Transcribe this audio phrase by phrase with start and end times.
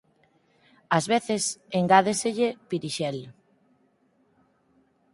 [0.97, 1.43] Ás veces
[1.79, 3.17] engádeselle pirixel.